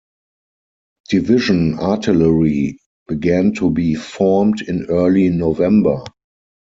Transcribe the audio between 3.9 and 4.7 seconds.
formed